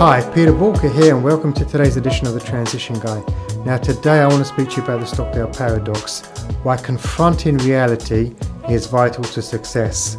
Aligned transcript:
Hi, 0.00 0.22
Peter 0.34 0.54
Walker 0.54 0.88
here, 0.88 1.14
and 1.14 1.22
welcome 1.22 1.52
to 1.52 1.64
today's 1.66 1.98
edition 1.98 2.26
of 2.26 2.32
the 2.32 2.40
Transition 2.40 2.98
Guy. 3.00 3.22
Now, 3.66 3.76
today 3.76 4.20
I 4.20 4.26
want 4.26 4.38
to 4.38 4.46
speak 4.46 4.70
to 4.70 4.76
you 4.76 4.82
about 4.82 5.00
the 5.00 5.06
Stockdale 5.06 5.48
paradox 5.48 6.22
why 6.62 6.76
confronting 6.76 7.58
reality 7.58 8.34
is 8.68 8.86
vital 8.86 9.24
to 9.24 9.42
success. 9.42 10.16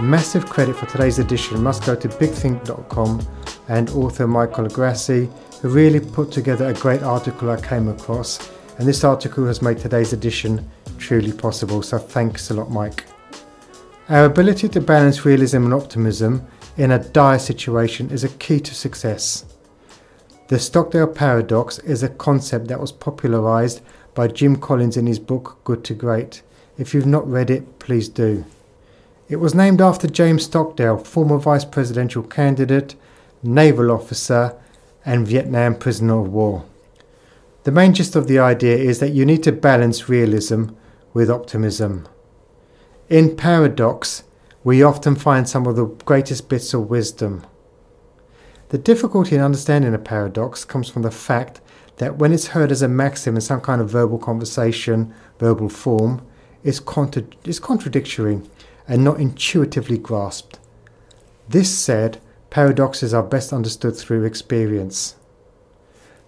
Massive 0.00 0.46
credit 0.46 0.76
for 0.76 0.86
today's 0.86 1.18
edition 1.18 1.62
must 1.62 1.84
go 1.84 1.94
to 1.94 2.08
bigthink.com 2.08 3.26
and 3.68 3.90
author 3.90 4.26
Mike 4.26 4.50
Colagrossi, 4.50 5.30
who 5.60 5.68
really 5.68 6.00
put 6.00 6.32
together 6.32 6.68
a 6.68 6.74
great 6.74 7.02
article 7.02 7.50
I 7.50 7.60
came 7.60 7.88
across. 7.88 8.50
And 8.78 8.88
this 8.88 9.04
article 9.04 9.46
has 9.46 9.60
made 9.60 9.78
today's 9.78 10.12
edition 10.12 10.68
truly 10.98 11.32
possible, 11.32 11.82
so 11.82 11.98
thanks 11.98 12.50
a 12.50 12.54
lot, 12.54 12.70
Mike. 12.70 13.04
Our 14.08 14.24
ability 14.24 14.68
to 14.70 14.80
balance 14.80 15.24
realism 15.24 15.64
and 15.64 15.74
optimism 15.74 16.46
in 16.76 16.92
a 16.92 16.98
dire 16.98 17.38
situation 17.38 18.10
is 18.10 18.24
a 18.24 18.28
key 18.28 18.58
to 18.60 18.74
success. 18.74 19.44
The 20.48 20.58
Stockdale 20.58 21.06
paradox 21.06 21.78
is 21.80 22.02
a 22.02 22.08
concept 22.08 22.68
that 22.68 22.80
was 22.80 22.90
popularized 22.90 23.82
by 24.14 24.28
Jim 24.28 24.56
Collins 24.56 24.96
in 24.96 25.06
his 25.06 25.18
book 25.18 25.58
Good 25.62 25.84
to 25.84 25.94
Great. 25.94 26.42
If 26.78 26.94
you've 26.94 27.06
not 27.06 27.30
read 27.30 27.50
it, 27.50 27.78
please 27.78 28.08
do. 28.08 28.44
It 29.28 29.36
was 29.36 29.54
named 29.54 29.80
after 29.80 30.08
James 30.08 30.44
Stockdale, 30.44 30.98
former 30.98 31.38
vice 31.38 31.64
presidential 31.64 32.22
candidate, 32.24 32.96
naval 33.44 33.92
officer, 33.92 34.56
and 35.04 35.26
Vietnam 35.26 35.74
prisoner 35.74 36.20
of 36.20 36.32
war. 36.32 36.64
The 37.64 37.72
main 37.72 37.92
gist 37.92 38.16
of 38.16 38.26
the 38.26 38.38
idea 38.38 38.76
is 38.76 39.00
that 39.00 39.12
you 39.12 39.24
need 39.24 39.42
to 39.42 39.52
balance 39.52 40.08
realism 40.08 40.70
with 41.12 41.30
optimism. 41.30 42.08
In 43.08 43.36
paradox, 43.36 44.22
we 44.62 44.82
often 44.82 45.16
find 45.16 45.48
some 45.48 45.66
of 45.66 45.76
the 45.76 45.86
greatest 45.86 46.48
bits 46.48 46.72
of 46.74 46.88
wisdom. 46.88 47.44
The 48.68 48.78
difficulty 48.78 49.34
in 49.34 49.40
understanding 49.40 49.94
a 49.94 49.98
paradox 49.98 50.64
comes 50.64 50.88
from 50.88 51.02
the 51.02 51.10
fact 51.10 51.60
that 51.96 52.16
when 52.16 52.32
it's 52.32 52.48
heard 52.48 52.70
as 52.70 52.82
a 52.82 52.88
maxim 52.88 53.34
in 53.34 53.40
some 53.40 53.60
kind 53.60 53.80
of 53.80 53.90
verbal 53.90 54.18
conversation, 54.18 55.12
verbal 55.38 55.68
form, 55.68 56.26
it's, 56.62 56.80
contra- 56.80 57.24
it's 57.44 57.58
contradictory 57.58 58.40
and 58.86 59.04
not 59.04 59.20
intuitively 59.20 59.98
grasped. 59.98 60.58
This 61.48 61.76
said, 61.76 62.20
paradoxes 62.50 63.14
are 63.14 63.22
best 63.22 63.52
understood 63.52 63.96
through 63.96 64.24
experience. 64.24 65.14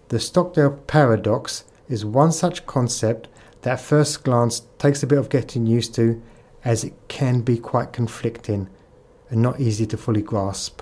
The 0.08 0.20
Stockdale 0.20 0.78
paradox 0.86 1.64
is 1.88 2.04
one 2.04 2.32
such 2.32 2.66
concept 2.66 3.28
that 3.62 3.72
at 3.72 3.80
first 3.80 4.24
glance 4.24 4.62
takes 4.78 5.02
a 5.02 5.06
bit 5.06 5.18
of 5.18 5.28
getting 5.28 5.66
used 5.66 5.94
to 5.96 6.22
as 6.64 6.84
it 6.84 6.94
can 7.08 7.40
be 7.40 7.58
quite 7.58 7.92
conflicting 7.92 8.68
and 9.30 9.42
not 9.42 9.60
easy 9.60 9.86
to 9.86 9.96
fully 9.96 10.22
grasp. 10.22 10.80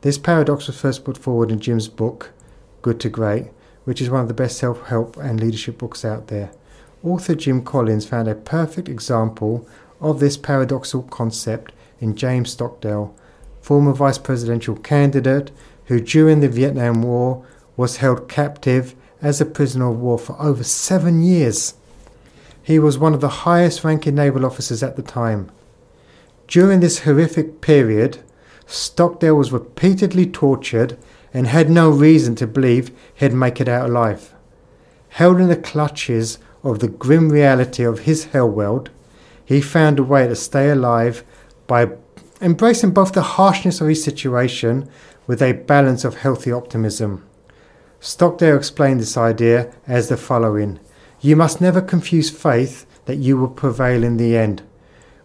This 0.00 0.18
paradox 0.18 0.66
was 0.66 0.80
first 0.80 1.04
put 1.04 1.16
forward 1.16 1.52
in 1.52 1.60
Jim's 1.60 1.88
book, 1.88 2.32
Good 2.80 2.98
to 3.00 3.08
Great, 3.08 3.50
which 3.84 4.00
is 4.00 4.10
one 4.10 4.22
of 4.22 4.28
the 4.28 4.34
best 4.34 4.58
self 4.58 4.82
help 4.86 5.16
and 5.16 5.40
leadership 5.40 5.78
books 5.78 6.04
out 6.04 6.26
there. 6.26 6.50
Author 7.04 7.34
Jim 7.34 7.62
Collins 7.62 8.06
found 8.06 8.28
a 8.28 8.34
perfect 8.34 8.88
example 8.88 9.68
of 10.00 10.18
this 10.18 10.36
paradoxical 10.36 11.02
concept 11.04 11.72
in 12.00 12.16
James 12.16 12.50
Stockdale, 12.50 13.14
former 13.62 13.92
vice 13.92 14.18
presidential 14.18 14.76
candidate 14.76 15.50
who 15.86 16.00
during 16.00 16.40
the 16.40 16.48
Vietnam 16.48 17.00
War 17.02 17.46
was 17.76 17.98
held 17.98 18.28
captive 18.28 18.94
as 19.22 19.40
a 19.40 19.46
prisoner 19.46 19.90
of 19.90 20.00
war 20.00 20.18
for 20.18 20.40
over 20.40 20.64
seven 20.64 21.22
years. 21.22 21.74
He 22.62 22.78
was 22.78 22.98
one 22.98 23.14
of 23.14 23.20
the 23.20 23.46
highest 23.46 23.84
ranking 23.84 24.16
naval 24.16 24.44
officers 24.44 24.82
at 24.82 24.96
the 24.96 25.02
time. 25.02 25.50
During 26.48 26.80
this 26.80 27.00
horrific 27.00 27.60
period, 27.60 28.18
Stockdale 28.66 29.36
was 29.36 29.52
repeatedly 29.52 30.26
tortured 30.26 30.98
and 31.32 31.46
had 31.46 31.70
no 31.70 31.88
reason 31.88 32.34
to 32.36 32.46
believe 32.46 32.90
he'd 33.14 33.32
make 33.32 33.60
it 33.60 33.68
out 33.68 33.88
alive. 33.88 34.34
Held 35.10 35.40
in 35.40 35.48
the 35.48 35.56
clutches 35.56 36.38
of 36.62 36.80
the 36.80 36.88
grim 36.88 37.30
reality 37.30 37.84
of 37.84 38.00
his 38.00 38.26
hell 38.26 38.48
world, 38.48 38.90
he 39.44 39.60
found 39.60 39.98
a 39.98 40.02
way 40.02 40.26
to 40.26 40.36
stay 40.36 40.70
alive 40.70 41.24
by 41.66 41.86
embracing 42.42 42.90
both 42.90 43.12
the 43.12 43.22
harshness 43.22 43.80
of 43.80 43.88
his 43.88 44.02
situation 44.02 44.88
with 45.26 45.40
a 45.40 45.52
balance 45.52 46.04
of 46.04 46.16
healthy 46.16 46.50
optimism. 46.50 47.24
Stockdale 48.00 48.56
explained 48.56 49.00
this 49.00 49.16
idea 49.16 49.72
as 49.86 50.08
the 50.08 50.16
following 50.16 50.80
you 51.20 51.36
must 51.36 51.60
never 51.60 51.80
confuse 51.80 52.30
faith 52.30 52.84
that 53.04 53.14
you 53.14 53.36
will 53.36 53.48
prevail 53.48 54.02
in 54.02 54.16
the 54.16 54.36
end, 54.36 54.60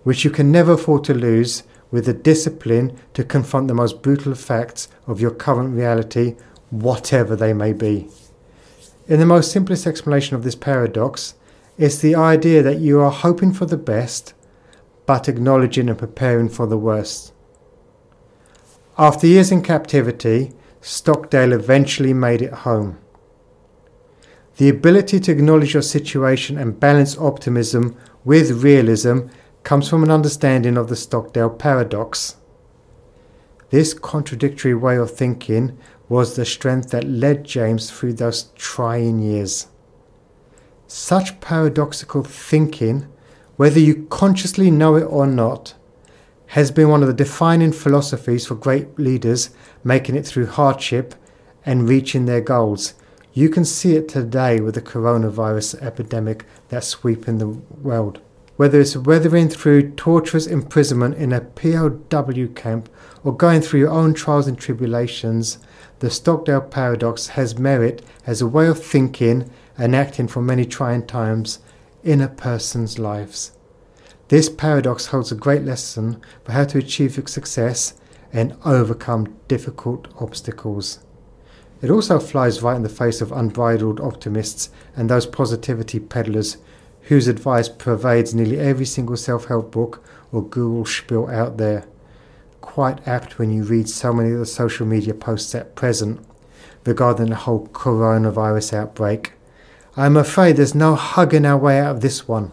which 0.03 0.23
you 0.23 0.29
can 0.29 0.51
never 0.51 0.73
afford 0.73 1.03
to 1.03 1.13
lose 1.13 1.63
with 1.89 2.05
the 2.05 2.13
discipline 2.13 2.95
to 3.15 3.23
confront 3.23 3.67
the 3.67 3.73
most 3.73 4.03
brutal 4.03 4.35
facts 4.35 4.89
of 5.07 5.19
your 5.19 5.31
current 5.31 5.75
reality, 5.75 6.35
whatever 6.69 7.35
they 7.35 7.51
may 7.51 7.73
be. 7.73 8.07
In 9.07 9.19
the 9.19 9.25
most 9.25 9.51
simplest 9.51 9.87
explanation 9.87 10.35
of 10.35 10.43
this 10.43 10.55
paradox, 10.55 11.33
it's 11.79 11.97
the 11.97 12.13
idea 12.13 12.61
that 12.61 12.79
you 12.79 12.99
are 12.99 13.11
hoping 13.11 13.51
for 13.51 13.65
the 13.65 13.77
best, 13.77 14.35
but 15.07 15.27
acknowledging 15.27 15.89
and 15.89 15.97
preparing 15.97 16.49
for 16.49 16.67
the 16.67 16.77
worst. 16.77 17.33
After 18.99 19.25
years 19.25 19.51
in 19.51 19.63
captivity, 19.63 20.53
Stockdale 20.81 21.53
eventually 21.53 22.13
made 22.13 22.43
it 22.43 22.53
home. 22.53 22.99
The 24.57 24.69
ability 24.69 25.19
to 25.21 25.31
acknowledge 25.31 25.73
your 25.73 25.83
situation 25.83 26.57
and 26.57 26.79
balance 26.79 27.17
optimism 27.17 27.95
with 28.25 28.63
realism 28.63 29.27
comes 29.63 29.89
from 29.89 30.03
an 30.03 30.11
understanding 30.11 30.77
of 30.77 30.89
the 30.89 30.95
Stockdale 30.95 31.51
paradox. 31.51 32.35
This 33.69 33.93
contradictory 33.93 34.73
way 34.73 34.97
of 34.97 35.11
thinking 35.11 35.77
was 36.09 36.35
the 36.35 36.45
strength 36.45 36.89
that 36.91 37.03
led 37.03 37.43
James 37.43 37.91
through 37.91 38.13
those 38.13 38.43
trying 38.55 39.19
years. 39.19 39.67
Such 40.87 41.39
paradoxical 41.39 42.23
thinking, 42.23 43.07
whether 43.57 43.79
you 43.79 44.07
consciously 44.09 44.71
know 44.71 44.95
it 44.95 45.03
or 45.03 45.27
not, 45.27 45.73
has 46.47 46.71
been 46.71 46.89
one 46.89 47.01
of 47.01 47.07
the 47.07 47.13
defining 47.13 47.73
philosophies 47.73 48.47
for 48.47 48.55
great 48.55 48.97
leaders 48.97 49.49
making 49.83 50.15
it 50.15 50.25
through 50.25 50.45
hardship 50.45 51.13
and 51.65 51.89
reaching 51.89 52.25
their 52.25 52.39
goals 52.39 52.93
you 53.37 53.49
can 53.49 53.65
see 53.65 53.95
it 53.95 54.09
today 54.09 54.59
with 54.59 54.73
the 54.73 54.81
coronavirus 54.81 55.79
epidemic 55.83 56.43
that's 56.69 56.87
sweeping 56.87 57.37
the 57.37 57.49
world. 57.49 58.19
Whether 58.55 58.81
it's 58.81 58.97
weathering 58.97 59.47
through 59.47 59.91
torturous 59.91 60.47
imprisonment 60.47 61.17
in 61.17 61.31
a 61.31 61.41
POW 61.41 62.47
camp 62.55 62.89
or 63.23 63.37
going 63.37 63.61
through 63.61 63.81
your 63.81 63.91
own 63.91 64.15
trials 64.15 64.47
and 64.47 64.57
tribulations, 64.57 65.59
the 65.99 66.09
Stockdale 66.09 66.61
paradox 66.61 67.27
has 67.27 67.59
merit 67.59 68.03
as 68.25 68.41
a 68.41 68.47
way 68.47 68.65
of 68.65 68.83
thinking 68.83 69.51
and 69.77 69.95
acting 69.95 70.27
for 70.27 70.41
many 70.41 70.65
trying 70.65 71.05
times 71.05 71.59
in 72.03 72.21
a 72.21 72.27
person's 72.27 72.99
lives. 72.99 73.51
This 74.29 74.49
paradox 74.49 75.07
holds 75.07 75.31
a 75.31 75.35
great 75.35 75.63
lesson 75.63 76.21
for 76.43 76.51
how 76.51 76.65
to 76.65 76.77
achieve 76.77 77.21
success 77.29 77.93
and 78.33 78.55
overcome 78.65 79.35
difficult 79.47 80.07
obstacles. 80.19 80.99
It 81.81 81.89
also 81.89 82.19
flies 82.19 82.61
right 82.61 82.75
in 82.75 82.83
the 82.83 82.89
face 82.89 83.21
of 83.21 83.31
unbridled 83.31 84.01
optimists 84.01 84.69
and 84.95 85.09
those 85.09 85.25
positivity 85.25 85.99
peddlers 85.99 86.57
whose 87.03 87.27
advice 87.27 87.69
pervades 87.69 88.33
nearly 88.33 88.59
every 88.59 88.85
single 88.85 89.15
self 89.15 89.45
help 89.45 89.71
book 89.71 90.03
or 90.31 90.43
Google 90.43 90.85
spiel 90.85 91.27
out 91.27 91.57
there. 91.57 91.85
Quite 92.59 93.07
apt 93.07 93.39
when 93.39 93.51
you 93.51 93.63
read 93.63 93.87
so 93.87 94.11
many 94.11 94.31
of 94.31 94.39
the 94.39 94.45
social 94.45 94.85
media 94.85 95.13
posts 95.13 95.55
at 95.55 95.75
present 95.75 96.19
regarding 96.85 97.27
the 97.27 97.35
whole 97.35 97.67
coronavirus 97.67 98.73
outbreak. 98.73 99.33
I'm 99.99 100.15
afraid 100.15 100.57
there's 100.57 100.75
no 100.75 100.93
hugging 100.93 101.43
our 101.43 101.57
way 101.57 101.79
out 101.79 101.95
of 101.95 102.01
this 102.01 102.27
one. 102.27 102.51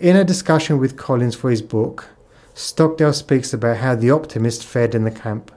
In 0.00 0.16
a 0.16 0.24
discussion 0.24 0.78
with 0.78 0.96
Collins 0.96 1.34
for 1.34 1.50
his 1.50 1.60
book, 1.60 2.06
Stockdale 2.54 3.12
speaks 3.12 3.52
about 3.52 3.76
how 3.76 3.94
the 3.94 4.10
optimist 4.10 4.64
fared 4.64 4.94
in 4.94 5.04
the 5.04 5.10
camp 5.10 5.52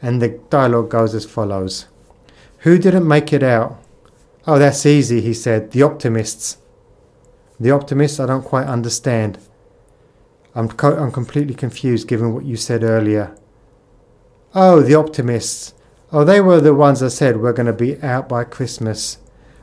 and 0.00 0.22
the 0.22 0.40
dialogue 0.48 0.88
goes 0.88 1.14
as 1.14 1.26
follows 1.26 1.88
Who 2.60 2.78
didn't 2.78 3.06
make 3.06 3.34
it 3.34 3.42
out? 3.42 3.78
Oh, 4.46 4.58
that's 4.58 4.86
easy, 4.86 5.20
he 5.20 5.34
said. 5.34 5.72
The 5.72 5.82
optimists. 5.82 6.56
The 7.58 7.70
optimists, 7.70 8.18
I 8.18 8.24
don't 8.24 8.44
quite 8.44 8.66
understand. 8.66 9.38
I'm, 10.54 10.68
co- 10.68 10.96
I'm 10.96 11.12
completely 11.12 11.54
confused 11.54 12.08
given 12.08 12.32
what 12.32 12.46
you 12.46 12.56
said 12.56 12.82
earlier. 12.82 13.36
Oh, 14.54 14.80
the 14.80 14.94
optimists. 14.94 15.74
Oh, 16.10 16.24
they 16.24 16.40
were 16.40 16.62
the 16.62 16.74
ones 16.74 17.00
that 17.00 17.10
said 17.10 17.36
we're 17.36 17.52
going 17.52 17.66
to 17.66 17.74
be 17.74 18.02
out 18.02 18.26
by 18.26 18.44
Christmas. 18.44 19.18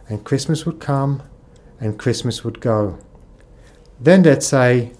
And 0.07 0.23
Christmas 0.23 0.65
would 0.65 0.79
come 0.79 1.23
and 1.79 1.99
Christmas 1.99 2.43
would 2.43 2.59
go. 2.59 2.99
Then 3.99 4.23
they'd 4.23 4.43
say, 4.43 4.93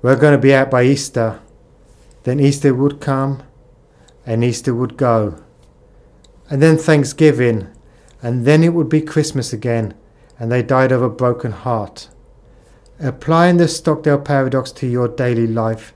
we're 0.00 0.16
going 0.16 0.32
to 0.32 0.38
be 0.38 0.54
out 0.54 0.70
by 0.70 0.84
Easter. 0.84 1.40
Then 2.24 2.40
Easter 2.40 2.74
would 2.74 3.00
come 3.00 3.42
and 4.26 4.42
Easter 4.42 4.74
would 4.74 4.96
go. 4.96 5.42
And 6.50 6.60
then 6.62 6.76
Thanksgiving, 6.76 7.68
and 8.22 8.44
then 8.44 8.62
it 8.62 8.74
would 8.74 8.88
be 8.88 9.00
Christmas 9.00 9.52
again, 9.52 9.94
and 10.38 10.50
they 10.50 10.62
died 10.62 10.92
of 10.92 11.02
a 11.02 11.08
broken 11.08 11.52
heart. 11.52 12.08
Applying 13.00 13.56
the 13.56 13.68
Stockdale 13.68 14.20
paradox 14.20 14.70
to 14.72 14.86
your 14.86 15.08
daily 15.08 15.46
life 15.46 15.94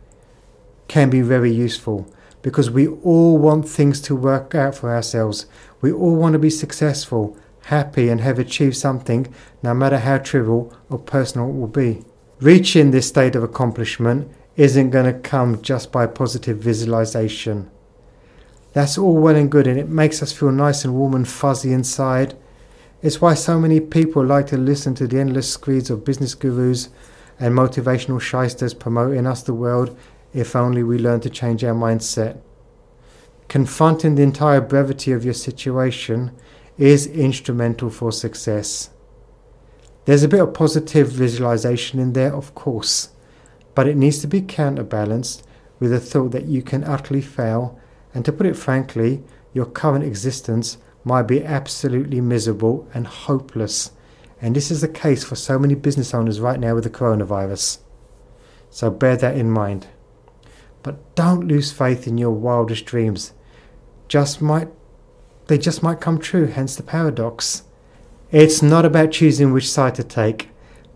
can 0.88 1.10
be 1.10 1.20
very 1.20 1.52
useful 1.52 2.12
because 2.42 2.70
we 2.70 2.86
all 2.86 3.38
want 3.38 3.68
things 3.68 4.00
to 4.02 4.16
work 4.16 4.54
out 4.54 4.74
for 4.74 4.90
ourselves. 4.90 5.46
We 5.80 5.92
all 5.92 6.16
want 6.16 6.32
to 6.32 6.38
be 6.38 6.50
successful, 6.50 7.36
happy, 7.66 8.08
and 8.08 8.20
have 8.20 8.38
achieved 8.38 8.76
something, 8.76 9.32
no 9.62 9.74
matter 9.74 9.98
how 9.98 10.18
trivial 10.18 10.72
or 10.88 10.98
personal 10.98 11.48
it 11.48 11.52
will 11.52 11.66
be. 11.66 12.04
Reaching 12.40 12.90
this 12.90 13.08
state 13.08 13.34
of 13.34 13.42
accomplishment 13.42 14.30
isn't 14.56 14.90
going 14.90 15.12
to 15.12 15.18
come 15.18 15.60
just 15.62 15.90
by 15.90 16.06
positive 16.06 16.58
visualization. 16.58 17.70
That's 18.72 18.96
all 18.96 19.16
well 19.16 19.34
and 19.34 19.50
good, 19.50 19.66
and 19.66 19.80
it 19.80 19.88
makes 19.88 20.22
us 20.22 20.32
feel 20.32 20.52
nice 20.52 20.84
and 20.84 20.94
warm 20.94 21.14
and 21.14 21.26
fuzzy 21.26 21.72
inside. 21.72 22.36
It's 23.02 23.20
why 23.20 23.34
so 23.34 23.58
many 23.58 23.80
people 23.80 24.24
like 24.24 24.46
to 24.48 24.56
listen 24.56 24.94
to 24.96 25.06
the 25.06 25.18
endless 25.18 25.50
screeds 25.52 25.90
of 25.90 26.04
business 26.04 26.34
gurus 26.34 26.90
and 27.40 27.54
motivational 27.54 28.20
shysters 28.20 28.74
promoting 28.74 29.26
us 29.26 29.42
the 29.42 29.54
world 29.54 29.98
if 30.32 30.54
only 30.54 30.82
we 30.82 30.98
learn 30.98 31.20
to 31.20 31.30
change 31.30 31.64
our 31.64 31.74
mindset. 31.74 32.38
Confronting 33.48 34.14
the 34.14 34.22
entire 34.22 34.60
brevity 34.60 35.12
of 35.12 35.24
your 35.24 35.34
situation 35.34 36.30
is 36.78 37.06
instrumental 37.06 37.90
for 37.90 38.12
success. 38.12 38.90
There's 40.04 40.22
a 40.22 40.28
bit 40.28 40.40
of 40.40 40.54
positive 40.54 41.08
visualization 41.08 41.98
in 41.98 42.12
there, 42.12 42.34
of 42.34 42.54
course, 42.54 43.10
but 43.74 43.88
it 43.88 43.96
needs 43.96 44.18
to 44.20 44.26
be 44.26 44.40
counterbalanced 44.40 45.46
with 45.80 45.90
the 45.90 46.00
thought 46.00 46.30
that 46.32 46.46
you 46.46 46.62
can 46.62 46.84
utterly 46.84 47.20
fail, 47.20 47.78
and 48.14 48.24
to 48.24 48.32
put 48.32 48.46
it 48.46 48.56
frankly, 48.56 49.22
your 49.52 49.66
current 49.66 50.04
existence 50.04 50.78
might 51.04 51.22
be 51.22 51.44
absolutely 51.44 52.20
miserable 52.20 52.88
and 52.94 53.06
hopeless. 53.06 53.90
And 54.40 54.54
this 54.54 54.70
is 54.70 54.80
the 54.80 54.88
case 54.88 55.24
for 55.24 55.34
so 55.34 55.58
many 55.58 55.74
business 55.74 56.12
owners 56.12 56.40
right 56.40 56.60
now 56.60 56.74
with 56.74 56.84
the 56.84 56.90
coronavirus. 56.90 57.78
So 58.70 58.90
bear 58.90 59.16
that 59.16 59.36
in 59.36 59.50
mind. 59.50 59.86
But 60.82 61.14
don't 61.14 61.48
lose 61.48 61.72
faith 61.72 62.06
in 62.06 62.18
your 62.18 62.32
wildest 62.32 62.84
dreams. 62.86 63.32
Just 64.08 64.42
might 64.42 64.68
they 65.46 65.58
just 65.58 65.82
might 65.82 66.00
come 66.00 66.18
true, 66.18 66.46
hence 66.46 66.76
the 66.76 66.82
paradox. 66.82 67.62
It's 68.30 68.62
not 68.62 68.84
about 68.84 69.12
choosing 69.12 69.52
which 69.52 69.70
side 69.70 69.94
to 69.96 70.04
take, 70.04 70.48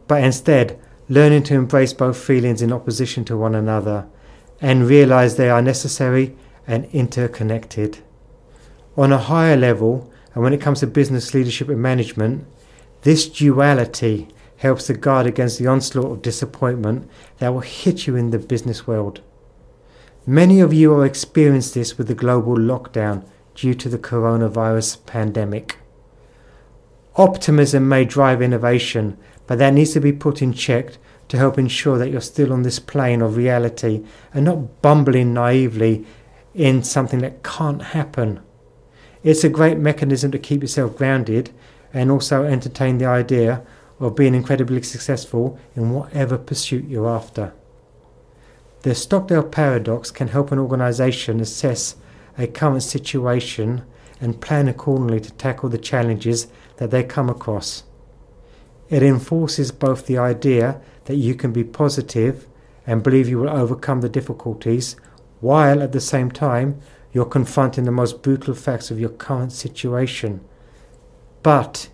but 0.08 0.22
instead 0.24 0.78
learning 1.08 1.42
to 1.44 1.54
embrace 1.54 1.92
both 1.92 2.16
feelings 2.16 2.62
in 2.62 2.72
opposition 2.72 3.24
to 3.24 3.36
one 3.36 3.54
another 3.54 4.06
and 4.60 4.88
realize 4.88 5.36
they 5.36 5.50
are 5.50 5.62
necessary 5.62 6.36
and 6.66 6.84
interconnected. 6.86 7.98
On 8.96 9.12
a 9.12 9.18
higher 9.18 9.56
level, 9.56 10.10
and 10.34 10.42
when 10.42 10.52
it 10.52 10.60
comes 10.60 10.80
to 10.80 10.86
business 10.86 11.34
leadership 11.34 11.68
and 11.68 11.80
management, 11.80 12.46
this 13.02 13.28
duality 13.28 14.28
helps 14.58 14.86
to 14.86 14.94
guard 14.94 15.26
against 15.26 15.58
the 15.58 15.66
onslaught 15.66 16.12
of 16.12 16.22
disappointment 16.22 17.08
that 17.38 17.48
will 17.48 17.60
hit 17.60 18.06
you 18.06 18.14
in 18.14 18.30
the 18.30 18.38
business 18.38 18.86
world. 18.86 19.20
Many 20.26 20.60
of 20.60 20.74
you 20.74 20.92
are 20.94 21.06
experiencing 21.06 21.80
this 21.80 21.96
with 21.96 22.08
the 22.08 22.14
global 22.14 22.56
lockdown 22.56 23.24
due 23.54 23.74
to 23.74 23.88
the 23.88 23.98
coronavirus 23.98 25.04
pandemic. 25.06 25.78
Optimism 27.16 27.88
may 27.88 28.04
drive 28.04 28.40
innovation, 28.40 29.18
but 29.46 29.58
that 29.58 29.74
needs 29.74 29.92
to 29.92 30.00
be 30.00 30.12
put 30.12 30.40
in 30.40 30.52
check 30.52 30.96
to 31.28 31.36
help 31.36 31.58
ensure 31.58 31.98
that 31.98 32.10
you're 32.10 32.20
still 32.20 32.52
on 32.52 32.62
this 32.62 32.78
plane 32.78 33.22
of 33.22 33.36
reality 33.36 34.04
and 34.32 34.44
not 34.44 34.82
bumbling 34.82 35.32
naively 35.34 36.04
in 36.54 36.82
something 36.82 37.20
that 37.20 37.42
can't 37.42 37.82
happen. 37.82 38.40
It's 39.22 39.44
a 39.44 39.48
great 39.48 39.78
mechanism 39.78 40.30
to 40.32 40.38
keep 40.38 40.62
yourself 40.62 40.96
grounded 40.96 41.50
and 41.92 42.10
also 42.10 42.44
entertain 42.44 42.98
the 42.98 43.06
idea 43.06 43.62
of 43.98 44.16
being 44.16 44.34
incredibly 44.34 44.82
successful 44.82 45.58
in 45.76 45.90
whatever 45.90 46.38
pursuit 46.38 46.86
you're 46.88 47.08
after. 47.08 47.52
The 48.82 48.94
Stockdale 48.94 49.44
paradox 49.44 50.10
can 50.10 50.28
help 50.28 50.50
an 50.50 50.58
organization 50.58 51.40
assess 51.40 51.96
a 52.40 52.46
current 52.46 52.82
situation 52.82 53.84
and 54.20 54.40
plan 54.40 54.66
accordingly 54.66 55.20
to 55.20 55.30
tackle 55.32 55.68
the 55.68 55.78
challenges 55.78 56.48
that 56.76 56.90
they 56.90 57.04
come 57.04 57.28
across. 57.28 57.84
It 58.88 59.02
enforces 59.02 59.70
both 59.70 60.06
the 60.06 60.18
idea 60.18 60.80
that 61.04 61.16
you 61.16 61.34
can 61.34 61.52
be 61.52 61.64
positive 61.64 62.48
and 62.86 63.02
believe 63.02 63.28
you 63.28 63.38
will 63.38 63.50
overcome 63.50 64.00
the 64.00 64.08
difficulties, 64.08 64.96
while 65.40 65.82
at 65.82 65.92
the 65.92 66.00
same 66.00 66.30
time 66.30 66.80
you're 67.12 67.26
confronting 67.26 67.84
the 67.84 67.92
most 67.92 68.22
brutal 68.22 68.54
facts 68.54 68.90
of 68.90 68.98
your 68.98 69.10
current 69.10 69.52
situation. 69.52 70.40
But 71.42 71.88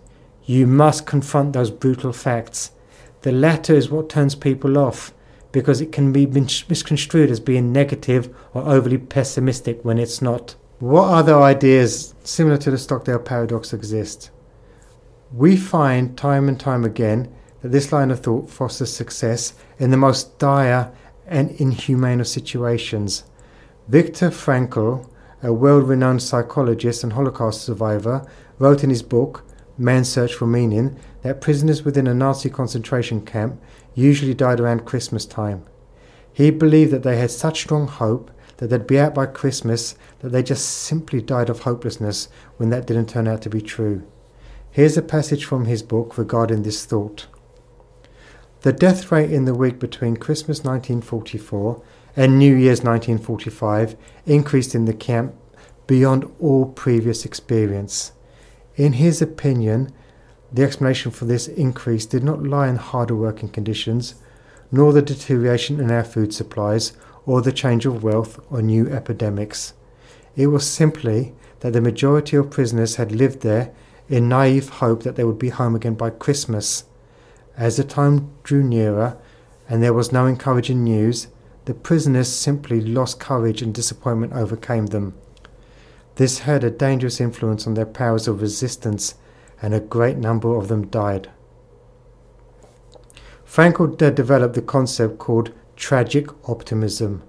you 0.45 0.67
must 0.67 1.07
confront 1.07 1.53
those 1.53 1.71
brutal 1.71 2.13
facts. 2.13 2.71
The 3.23 3.33
latter 3.33 3.75
is 3.75 3.91
what 3.91 4.09
turns 4.09 4.35
people 4.37 4.79
off 4.79 5.13
because 5.57 5.81
it 5.81 5.91
can 5.91 6.13
be 6.13 6.27
misconstrued 6.27 7.31
as 7.31 7.41
being 7.41 7.73
negative 7.73 8.29
or 8.53 8.61
overly 8.69 8.99
pessimistic 8.99 9.83
when 9.87 9.97
it's 9.97 10.21
not. 10.21 10.55
What 10.81 11.09
other 11.09 11.41
ideas 11.41 12.15
similar 12.25 12.59
to 12.59 12.71
the 12.71 12.77
Stockdale 12.77 13.21
paradox 13.21 13.73
exist? 13.73 14.31
We 15.33 15.57
find 15.57 16.15
time 16.15 16.51
and 16.51 16.61
time 16.61 16.85
again 16.85 17.35
that 17.63 17.73
this 17.73 17.91
line 17.91 18.11
of 18.11 18.21
thought 18.21 18.51
fosters 18.51 18.93
success 18.93 19.55
in 19.79 19.91
the 19.91 19.97
most 19.97 20.39
dire 20.39 20.93
and 21.27 21.53
inhumane 21.53 22.21
of 22.21 22.29
situations. 22.29 23.25
Viktor 23.89 24.29
Frankl, 24.29 25.09
a 25.43 25.55
world 25.55 25.89
renowned 25.89 26.23
psychologist 26.23 27.03
and 27.03 27.15
Holocaust 27.15 27.63
survivor, 27.63 28.31
wrote 28.59 28.85
in 28.85 28.91
his 28.91 29.03
book, 29.03 29.43
Man's 29.79 30.11
Search 30.11 30.35
for 30.35 30.47
Meaning, 30.47 30.99
that 31.27 31.41
prisoners 31.41 31.85
within 31.85 32.07
a 32.07 32.15
Nazi 32.15 32.49
concentration 32.49 33.21
camp 33.25 33.61
usually 33.95 34.35
died 34.35 34.61
around 34.61 34.85
Christmas 34.85 35.27
time. 35.27 35.65
He 36.33 36.51
believed 36.51 36.93
that 36.93 37.03
they 37.03 37.19
had 37.19 37.31
such 37.31 37.63
strong 37.63 37.89
hope 37.89 38.31
that 38.59 38.69
they'd 38.69 38.87
be 38.87 38.99
out 38.99 39.15
by 39.15 39.27
Christmas 39.27 39.97
that 40.21 40.31
they 40.31 40.43
just 40.43 40.69
simply 40.69 41.21
died 41.21 41.51
of 41.51 41.61
hopelessness 41.61 42.29
when 42.57 42.71
that 42.71 42.87
didn't 42.87 43.09
turn 43.09 43.29
out 43.29 43.43
to 43.43 43.51
be 43.51 43.61
true. 43.61 44.07
Here's 44.71 44.97
a 44.97 45.03
passage 45.03 45.45
from 45.45 45.65
his 45.65 45.83
book 45.83 46.17
regarding 46.17 46.63
this 46.63 46.85
thought. 46.85 47.27
The 48.63 48.73
death 48.73 49.11
rate 49.11 49.33
in 49.33 49.45
the 49.45 49.55
week 49.55 49.79
between 49.79 50.17
Christmas 50.17 50.59
1944 50.59 51.83
and 52.17 52.39
New 52.39 52.55
Year's 52.55 52.83
1945 52.83 53.97
increased 54.27 54.75
in 54.75 54.85
the 54.85 54.95
camp 54.95 55.35
beyond 55.87 56.31
all 56.41 56.67
previous 56.67 57.25
experience. 57.25 58.13
In 58.77 58.95
his 58.95 59.23
opinion, 59.23 59.93
the 60.53 60.63
explanation 60.63 61.11
for 61.11 61.25
this 61.25 61.49
increase 61.49 62.07
did 62.07 62.23
not 62.23 62.43
lie 62.43 62.69
in 62.69 62.77
harder 62.77 63.17
working 63.17 63.49
conditions, 63.49 64.15
nor 64.71 64.93
the 64.93 65.03
deterioration 65.03 65.81
in 65.81 65.91
our 65.91 66.05
food 66.05 66.33
supplies, 66.33 66.93
or 67.25 67.43
the 67.43 67.53
change 67.53 67.87
of 67.87 68.03
wealth 68.03 68.39
or 68.51 68.63
new 68.63 68.89
epidemics. 68.89 69.75
It 70.37 70.49
was 70.49 70.69
simply 70.69 71.35
that 71.61 71.73
the 71.73 71.81
majority 71.81 72.37
of 72.37 72.51
prisoners 72.51 72.97
had 72.97 73.11
lived 73.11 73.41
there 73.41 73.73
in 74.09 74.29
naive 74.29 74.69
hope 74.69 75.03
that 75.03 75.17
they 75.17 75.25
would 75.25 75.39
be 75.39 75.49
home 75.49 75.75
again 75.75 75.95
by 75.95 76.11
Christmas. 76.11 76.85
As 77.57 77.77
the 77.77 77.85
time 77.85 78.31
drew 78.45 78.63
nearer 78.63 79.17
and 79.69 79.83
there 79.83 79.95
was 79.95 80.13
no 80.13 80.27
encouraging 80.27 80.85
news, 80.85 81.29
the 81.65 81.75
prisoners 81.75 82.29
simply 82.29 82.81
lost 82.81 83.19
courage 83.19 83.63
and 83.63 83.75
disappointment 83.75 84.33
overcame 84.33 84.87
them. 84.87 85.15
This 86.15 86.41
had 86.41 86.63
a 86.63 86.71
dangerous 86.71 87.21
influence 87.21 87.67
on 87.67 87.75
their 87.75 87.87
powers 87.87 88.29
of 88.29 88.41
resistance 88.41 89.17
and 89.63 89.75
a 89.75 89.81
great 89.81 90.17
number 90.17 90.55
of 90.55 90.69
them 90.69 90.87
died. 90.89 91.31
Frankl 93.47 93.97
developed 93.97 94.55
the 94.55 94.63
concept 94.63 95.19
called 95.19 95.53
tragic 95.77 96.29
optimism. 96.49 97.23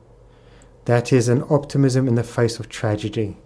That 0.85 1.13
is, 1.13 1.29
an 1.29 1.43
optimism 1.49 2.07
in 2.07 2.15
the 2.15 2.23
face 2.23 2.59
of 2.59 2.69
tragedy. 2.69 3.37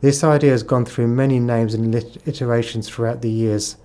This 0.00 0.22
idea 0.22 0.52
has 0.52 0.62
gone 0.62 0.84
through 0.84 1.08
many 1.08 1.40
names 1.40 1.74
and 1.74 1.94
iterations 1.94 2.88
throughout 2.88 3.20
the 3.20 3.30
years. 3.30 3.76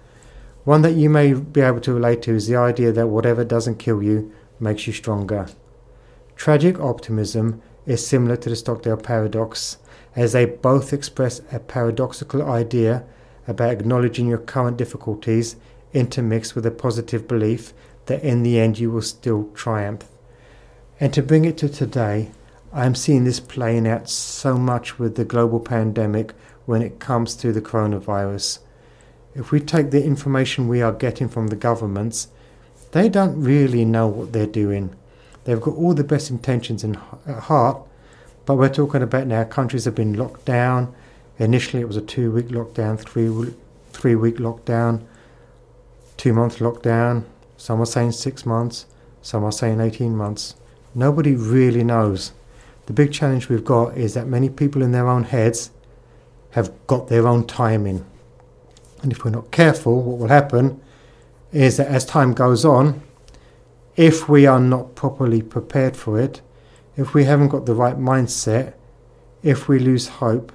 One 0.64 0.84
that 0.84 0.94
you 0.94 1.10
may 1.10 1.34
be 1.34 1.62
able 1.62 1.82
to 1.82 1.94
relate 1.94 2.22
to 2.24 2.36
is 2.36 2.48
the 2.48 2.56
idea 2.56 2.92
that 2.92 3.08
whatever 3.08 3.44
doesn't 3.44 3.80
kill 3.80 4.02
you 4.02 4.32
makes 4.60 4.88
you 4.88 4.94
stronger. 4.94 5.48
Tragic 6.36 6.80
optimism 6.80 7.62
is 7.86 8.06
similar 8.06 8.38
to 8.38 8.50
the 8.50 8.56
Stockdale 8.56 8.98
paradox, 8.98 9.78
as 10.16 10.34
they 10.34 10.46
both 10.46 10.94
express 10.94 11.42
a 11.52 11.60
paradoxical 11.60 12.44
idea 12.44 13.04
about 13.48 13.72
acknowledging 13.72 14.28
your 14.28 14.38
current 14.38 14.78
difficulties 14.78 15.56
intermixed 15.94 16.56
with 16.56 16.66
a 16.66 16.72
positive 16.72 17.28
belief 17.28 17.74
that 18.06 18.24
in 18.24 18.44
the 18.44 18.60
end 18.60 18.80
you 18.80 18.92
will 18.92 19.02
still 19.02 19.50
triumph. 19.54 20.08
And 21.00 21.14
to 21.14 21.22
bring 21.22 21.46
it 21.46 21.58
to 21.58 21.70
today, 21.70 22.32
I 22.72 22.86
am 22.86 22.96
seeing 22.96 23.24
this 23.24 23.40
playing 23.40 23.88
out 23.88 24.10
so 24.10 24.58
much 24.58 24.98
with 24.98 25.16
the 25.16 25.26
global 25.26 25.60
pandemic 25.60 26.34
when 26.66 26.82
it 26.82 27.00
comes 27.00 27.36
to 27.36 27.52
the 27.52 27.62
coronavirus. 27.62 28.60
If 29.36 29.52
we 29.52 29.60
take 29.60 29.92
the 29.92 30.04
information 30.04 30.68
we 30.68 30.82
are 30.82 30.92
getting 30.92 31.30
from 31.30 31.48
the 31.48 31.56
governments, 31.56 32.28
they 32.92 33.10
don't 33.10 33.42
really 33.42 33.86
know 33.86 34.08
what 34.08 34.34
they're 34.34 34.46
doing. 34.46 34.96
They've 35.44 35.60
got 35.60 35.76
all 35.76 35.94
the 35.94 36.04
best 36.04 36.30
intentions 36.30 36.84
in 36.84 36.94
heart, 36.94 37.82
but 38.46 38.56
we're 38.56 38.70
talking 38.70 39.02
about 39.02 39.28
now 39.28 39.44
countries 39.44 39.86
have 39.86 39.96
been 39.96 40.14
locked 40.14 40.46
down, 40.46 40.94
Initially, 41.40 41.82
it 41.82 41.88
was 41.88 41.98
a 41.98 42.02
two 42.02 42.32
week 42.32 42.48
lockdown, 42.48 43.00
three 43.00 43.54
three 43.92 44.16
week 44.16 44.38
lockdown, 44.38 45.04
two 46.18 46.34
month 46.34 46.60
lockdown, 46.60 47.26
some 47.58 47.80
are 47.80 47.86
saying 47.86 48.12
six 48.12 48.46
months, 48.46 48.86
some 49.22 49.44
are 49.46 49.52
saying 49.52 49.80
18 49.80 50.18
months. 50.18 50.56
Nobody 50.94 51.34
really 51.34 51.84
knows. 51.84 52.34
The 52.88 52.94
big 52.94 53.14
challenge 53.14 53.48
we've 53.48 53.64
got 53.64 53.98
is 53.98 54.14
that 54.16 54.28
many 54.28 54.50
people 54.50 54.82
in 54.82 54.92
their 54.92 55.08
own 55.08 55.24
heads 55.24 55.72
have 56.52 56.74
got 56.88 57.08
their 57.08 57.26
own 57.26 57.48
timing. 57.48 58.06
And 59.02 59.14
if 59.14 59.24
we're 59.24 59.32
not 59.32 59.52
careful, 59.52 60.02
what 60.02 60.18
will 60.18 60.28
happen 60.28 60.82
is 61.54 61.78
that 61.78 61.88
as 61.88 62.04
time 62.04 62.34
goes 62.34 62.66
on, 62.66 63.02
if 63.96 64.28
we 64.28 64.46
are 64.46 64.60
not 64.60 64.96
properly 64.96 65.42
prepared 65.42 65.96
for 65.96 66.20
it, 66.20 66.42
if 66.98 67.14
we 67.14 67.24
haven't 67.24 67.48
got 67.48 67.66
the 67.66 67.76
right 67.76 67.98
mindset, 67.98 68.74
if 69.42 69.70
we 69.70 69.80
lose 69.80 70.08
hope, 70.08 70.52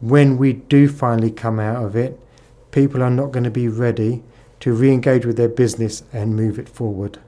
when 0.00 0.36
we 0.36 0.52
do 0.52 0.88
finally 0.88 1.30
come 1.30 1.58
out 1.58 1.84
of 1.84 1.96
it, 1.96 2.20
people 2.70 3.02
are 3.02 3.10
not 3.10 3.32
going 3.32 3.44
to 3.44 3.50
be 3.50 3.68
ready 3.68 4.22
to 4.60 4.72
re 4.72 4.90
engage 4.90 5.26
with 5.26 5.36
their 5.36 5.48
business 5.48 6.02
and 6.12 6.36
move 6.36 6.58
it 6.58 6.68
forward. 6.68 7.18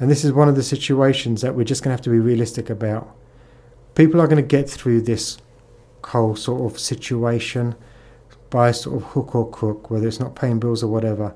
And 0.00 0.10
this 0.10 0.24
is 0.24 0.32
one 0.32 0.48
of 0.48 0.56
the 0.56 0.62
situations 0.62 1.42
that 1.42 1.54
we're 1.54 1.64
just 1.64 1.82
going 1.82 1.90
to 1.90 1.96
have 1.96 2.04
to 2.04 2.10
be 2.10 2.18
realistic 2.18 2.70
about. 2.70 3.14
People 3.94 4.20
are 4.20 4.28
going 4.28 4.42
to 4.42 4.56
get 4.56 4.70
through 4.70 5.02
this 5.02 5.38
whole 6.04 6.36
sort 6.36 6.70
of 6.70 6.78
situation 6.78 7.74
by 8.50 8.70
sort 8.70 8.96
of 9.02 9.08
hook 9.10 9.34
or 9.34 9.50
crook, 9.50 9.90
whether 9.90 10.06
it's 10.06 10.20
not 10.20 10.36
paying 10.36 10.60
bills 10.60 10.82
or 10.82 10.88
whatever. 10.88 11.34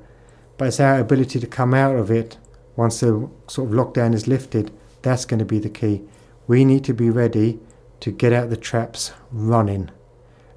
But 0.57 0.69
it's 0.69 0.81
our 0.81 0.99
ability 0.99 1.41
to 1.41 1.47
come 1.47 1.75
out 1.75 1.97
of 1.97 2.11
it 2.11 2.39
once 2.77 3.01
the 3.01 3.29
sort 3.49 3.69
of 3.69 3.75
lockdown 3.75 4.15
is 4.15 4.29
lifted. 4.29 4.71
That's 5.03 5.25
going 5.25 5.41
to 5.41 5.45
be 5.45 5.59
the 5.59 5.69
key. 5.69 6.03
We 6.47 6.65
need 6.65 6.85
to 6.85 6.95
be 6.95 7.11
ready 7.11 7.59
to 8.01 8.11
get 8.11 8.33
out 8.33 8.51
the 8.51 8.57
traps 8.57 9.12
running. 9.31 9.91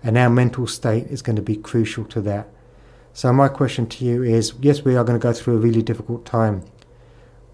And 0.05 0.19
our 0.19 0.29
mental 0.29 0.67
state 0.67 1.07
is 1.07 1.24
going 1.24 1.35
to 1.35 1.41
be 1.41 1.55
crucial 1.55 2.05
to 2.05 2.21
that. 2.21 2.47
So, 3.12 3.33
my 3.33 3.47
question 3.47 3.88
to 3.88 4.05
you 4.05 4.21
is 4.21 4.53
yes, 4.62 4.83
we 4.83 4.95
are 4.95 5.03
going 5.03 5.19
to 5.19 5.24
go 5.24 5.33
through 5.33 5.55
a 5.55 5.59
really 5.59 5.81
difficult 5.81 6.25
time. 6.25 6.63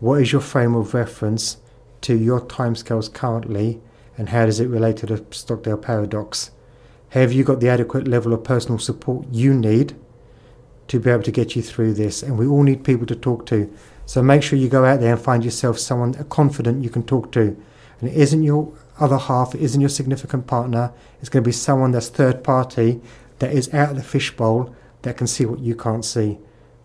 What 0.02 0.22
is 0.22 0.34
your 0.34 0.42
frame 0.42 0.76
of 0.76 0.94
reference 0.94 1.58
to 2.02 2.18
your 2.18 2.42
timescales 2.42 3.14
currently, 3.14 3.80
and 4.18 4.30
how 4.30 4.46
does 4.48 4.60
it 4.60 4.68
relate 4.68 4.98
to 4.98 5.06
the 5.06 5.24
Stockdale 5.32 5.78
paradox? 5.78 6.52
Have 7.10 7.32
you 7.32 7.46
got 7.46 7.62
the 7.62 7.70
adequate 7.70 8.06
level 8.06 8.34
of 8.34 8.44
personal 8.44 8.80
support 8.80 9.28
you 9.32 9.54
need 9.54 9.96
to 10.90 11.00
be 11.00 11.10
able 11.10 11.24
to 11.24 11.32
get 11.32 11.56
you 11.56 11.62
through 11.62 11.94
this? 11.94 12.22
And 12.22 12.38
we 12.38 12.48
all 12.48 12.64
need 12.64 12.84
people 12.84 13.06
to 13.06 13.16
talk 13.16 13.46
to. 13.46 13.74
So 14.06 14.22
make 14.22 14.44
sure 14.44 14.60
you 14.60 14.68
go 14.68 14.84
out 14.84 15.00
there 15.00 15.14
and 15.14 15.22
find 15.22 15.46
yourself 15.46 15.80
someone 15.80 16.14
confident 16.26 16.84
you 16.84 16.90
can 16.90 17.04
talk 17.04 17.32
to. 17.32 17.56
And 18.02 18.10
it 18.10 18.16
isn't 18.18 18.44
your 18.44 18.74
other 19.00 19.18
half, 19.18 19.56
isn't 19.56 19.82
your 19.82 19.90
significant 19.90 20.48
partner. 20.48 20.94
It's 21.20 21.30
going 21.30 21.44
to 21.44 21.48
be 21.48 21.54
someone 21.54 21.92
that's 21.92 22.10
third 22.10 22.44
party 22.44 23.02
that 23.40 23.52
is 23.52 23.74
out 23.74 23.92
of 23.92 23.96
the 23.96 24.04
fishbowl 24.04 24.76
that 25.02 25.18
can 25.18 25.28
see 25.28 25.46
what 25.46 25.60
you 25.60 25.76
can't 25.76 26.06
see. 26.06 26.38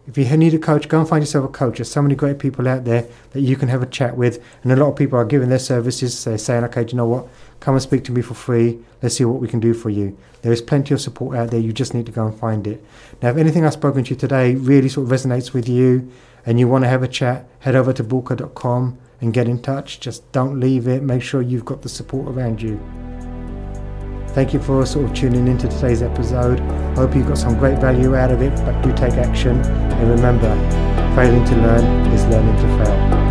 If 0.06 0.16
you 0.16 0.36
need 0.36 0.54
a 0.54 0.58
coach, 0.58 0.88
go 0.88 1.00
and 1.00 1.08
find 1.08 1.22
yourself 1.22 1.44
a 1.44 1.48
coach. 1.48 1.78
There's 1.78 1.90
so 1.90 2.00
many 2.00 2.14
great 2.14 2.38
people 2.38 2.68
out 2.68 2.84
there 2.84 3.08
that 3.32 3.40
you 3.40 3.56
can 3.56 3.68
have 3.68 3.82
a 3.82 3.86
chat 3.86 4.16
with. 4.16 4.42
And 4.62 4.70
a 4.70 4.76
lot 4.76 4.90
of 4.90 4.96
people 4.96 5.18
are 5.18 5.25
giving 5.25 5.48
their 5.48 5.58
services. 5.58 6.25
They're 6.25 6.38
saying, 6.38 6.62
okay, 6.64 6.84
do 6.84 6.92
you 6.92 6.96
know 6.96 7.08
what? 7.08 7.26
Come 7.58 7.75
and 7.75 7.82
speak 7.82 8.04
to 8.04 8.12
me 8.12 8.22
for 8.22 8.34
free. 8.34 8.78
Let's 9.02 9.16
see 9.16 9.25
what 9.25 9.40
we 9.40 9.48
can 9.48 9.58
do 9.58 9.75
for 9.75 9.90
you. 9.90 10.16
There 10.42 10.52
is 10.52 10.62
plenty 10.62 10.94
of 10.94 11.00
support 11.00 11.36
out 11.36 11.50
there. 11.50 11.58
You 11.58 11.72
just 11.72 11.92
need 11.92 12.06
to 12.06 12.12
go 12.12 12.25
and 12.25 12.38
find 12.38 12.68
it. 12.68 12.84
Now, 13.20 13.30
if 13.30 13.36
anything 13.36 13.66
I've 13.66 13.72
spoken 13.72 14.04
to 14.04 14.10
you 14.10 14.16
today 14.16 14.54
really 14.54 14.88
sort 14.88 15.10
of 15.10 15.12
resonates 15.12 15.52
with 15.52 15.68
you 15.68 16.12
and 16.44 16.60
you 16.60 16.68
want 16.68 16.84
to 16.84 16.88
have 16.88 17.02
a 17.02 17.08
chat, 17.08 17.48
head 17.60 17.75
over 17.75 17.92
to 17.92 18.04
bulka.com 18.04 18.98
and 19.20 19.32
get 19.32 19.49
in 19.49 19.61
touch. 19.61 20.00
Just 20.00 20.30
don't 20.32 20.61
leave 20.61 20.88
it. 20.88 21.02
Make 21.02 21.23
sure 21.23 21.42
you've 21.42 21.64
got 21.64 21.82
the 21.82 21.88
support 21.88 22.28
around 22.28 22.61
you. 22.61 22.80
Thank 24.28 24.52
you 24.52 24.61
for 24.61 24.85
sort 24.85 25.06
of 25.06 25.14
tuning 25.14 25.49
into 25.49 25.66
today's 25.68 26.02
episode. 26.02 26.61
Hope 26.94 27.14
you 27.14 27.25
got 27.25 27.38
some 27.38 27.58
great 27.58 27.78
value 27.78 28.14
out 28.14 28.30
of 28.30 28.42
it, 28.42 28.54
but 28.66 28.80
do 28.82 28.92
take 28.94 29.14
action. 29.14 29.61
And 29.62 30.11
remember, 30.11 30.54
failing 31.16 31.44
to 31.44 31.56
learn 31.56 32.12
is 32.12 32.25
learning 32.26 32.56
to 32.56 32.85
fail. 32.85 33.25